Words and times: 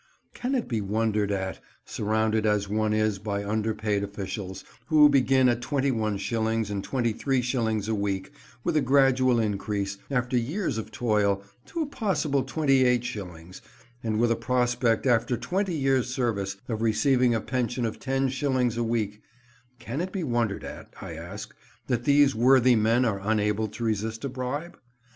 Can 0.33 0.55
it 0.55 0.67
be 0.67 0.81
wondered 0.81 1.31
at—surrounded 1.31 2.43
as 2.47 2.67
one 2.67 2.91
is 2.91 3.19
by 3.19 3.45
underpaid 3.45 4.03
officials, 4.03 4.63
who 4.87 5.09
begin 5.09 5.47
at 5.47 5.61
twenty 5.61 5.91
one 5.91 6.17
shillings 6.17 6.71
and 6.71 6.83
twenty 6.83 7.13
three 7.13 7.43
shillings 7.43 7.87
a 7.87 7.93
week, 7.93 8.31
with 8.63 8.75
a 8.75 8.81
gradual 8.81 9.39
increase, 9.39 9.99
after 10.09 10.35
years 10.37 10.79
of 10.79 10.91
toil, 10.91 11.43
to 11.67 11.83
a 11.83 11.85
possible 11.85 12.41
twenty 12.41 12.83
eight 12.83 13.03
shillings, 13.03 13.61
and 14.03 14.19
with 14.19 14.31
a 14.31 14.35
prospect, 14.35 15.05
after 15.05 15.37
twenty 15.37 15.75
years' 15.75 16.11
service, 16.11 16.57
of 16.67 16.81
receiving 16.81 17.35
a 17.35 17.39
pension 17.39 17.85
of 17.85 17.99
ten 17.99 18.27
shillings 18.27 18.77
a 18.77 18.83
week—can 18.83 20.01
it 20.01 20.11
be 20.11 20.23
wondered 20.23 20.63
at, 20.63 20.91
I 20.99 21.13
ask, 21.13 21.55
that 21.85 22.05
these 22.05 22.33
worthy 22.33 22.75
men 22.75 23.05
are 23.05 23.21
unable 23.21 23.67
to 23.67 23.83
resist 23.83 24.25
a 24.25 24.29
bribe? 24.29 24.79